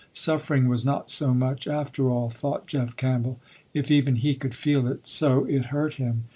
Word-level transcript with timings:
Suffering 0.11 0.67
was 0.67 0.83
not 0.83 1.11
so 1.11 1.31
much 1.31 1.67
after 1.67 2.09
all, 2.09 2.31
thought 2.31 2.65
Jeff 2.65 2.95
Campbell, 2.95 3.39
if 3.71 3.91
even 3.91 4.15
he 4.15 4.33
could 4.33 4.55
feel 4.55 4.87
it 4.87 5.05
so 5.05 5.45
it 5.45 5.65
hurt 5.65 5.93
him. 6.01 6.23